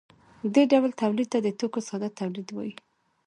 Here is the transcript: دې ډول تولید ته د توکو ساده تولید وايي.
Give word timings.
دې 0.53 0.63
ډول 0.71 0.91
تولید 1.01 1.27
ته 1.33 1.39
د 1.41 1.47
توکو 1.59 1.79
ساده 1.87 2.09
تولید 2.19 2.47
وايي. 2.51 2.73